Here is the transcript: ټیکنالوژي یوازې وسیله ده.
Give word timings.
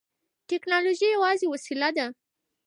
ټیکنالوژي 0.49 1.07
یوازې 1.15 1.45
وسیله 1.53 1.89
ده. 1.97 2.05